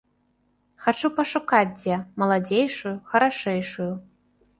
Хачу 0.85 1.11
пашукаць 1.17 1.75
дзе 1.81 1.97
маладзейшую, 2.23 2.95
харашэйшую. 3.13 3.87